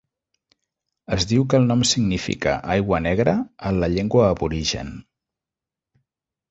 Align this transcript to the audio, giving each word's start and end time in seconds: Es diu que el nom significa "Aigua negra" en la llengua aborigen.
Es 1.17 1.27
diu 1.31 1.45
que 1.53 1.59
el 1.63 1.67
nom 1.73 1.83
significa 1.91 2.57
"Aigua 2.77 3.03
negra" 3.09 3.39
en 3.71 3.79
la 3.85 3.93
llengua 3.99 4.27
aborigen. 4.33 4.93